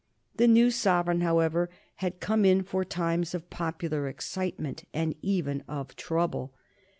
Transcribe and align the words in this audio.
The 0.37 0.47
new 0.47 0.71
sovereign, 0.71 1.21
however, 1.21 1.69
had 1.97 2.19
come 2.19 2.43
in 2.43 2.63
for 2.63 2.83
times 2.83 3.35
of 3.35 3.51
popular 3.51 4.07
excitement, 4.07 4.85
and 4.95 5.13
even 5.21 5.61
of 5.67 5.95
trouble. 5.95 6.55